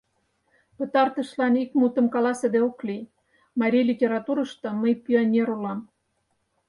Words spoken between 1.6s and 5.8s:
ик мутым каласыде ок лий: марий литературышто мый пионер улам.